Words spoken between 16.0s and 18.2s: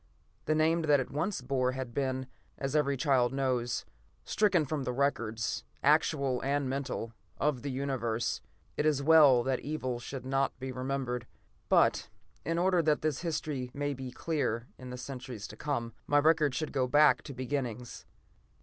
my record should go back to beginnings.